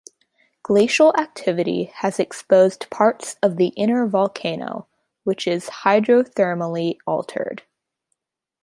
[0.63, 4.87] Glacial activity has exposed parts of the inner volcano,
[5.25, 7.61] which is hydrothermally altered.